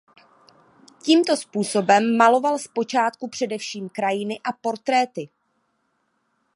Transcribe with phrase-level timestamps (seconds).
[1.01, 5.29] Tímto způsobem maloval zpočátku především krajiny a portréty.